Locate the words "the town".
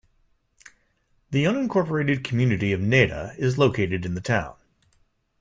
4.15-4.55